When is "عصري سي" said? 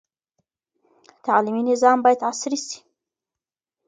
2.29-2.77